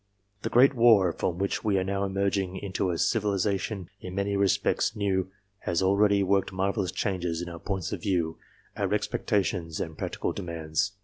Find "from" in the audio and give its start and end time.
1.13-1.37